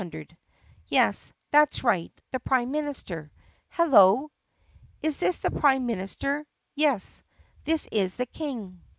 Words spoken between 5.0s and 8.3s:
Is this the prime minis ter? Yes? This is the